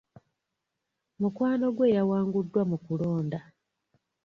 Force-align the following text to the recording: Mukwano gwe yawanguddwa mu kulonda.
Mukwano 1.19 1.67
gwe 1.75 1.93
yawanguddwa 1.97 2.61
mu 2.69 2.77
kulonda. 2.85 3.39